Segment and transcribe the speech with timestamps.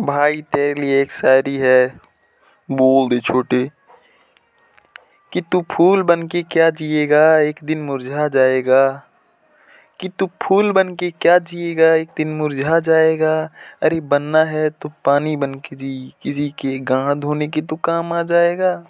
[0.00, 2.00] भाई, तेरे लिए एक शायरी है।
[2.70, 3.70] बोल दे छोटे।
[5.32, 9.06] कि तू फूल बन के क्या जिएगा, एक दिन मुरझा जाएगा।
[10.00, 13.50] कि तू फूल बन के क्या जिएगा, एक दिन मुरझा जाएगा।
[13.82, 18.12] अरे बनना है तो पानी बन के जी। किसी के गाँव धोने के तो काम
[18.12, 18.84] आ जाएगा।